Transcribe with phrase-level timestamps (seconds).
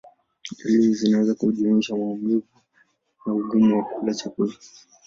[0.63, 2.43] Dalili zinaweza kujumuisha maumivu
[3.25, 4.53] na ugumu wa kula chakula.